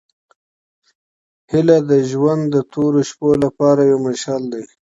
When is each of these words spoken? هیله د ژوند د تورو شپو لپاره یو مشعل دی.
هیله 1.51 1.77
د 1.89 1.91
ژوند 2.09 2.43
د 2.53 2.55
تورو 2.71 3.01
شپو 3.09 3.29
لپاره 3.43 3.81
یو 3.89 3.97
مشعل 4.07 4.43
دی. 4.53 4.63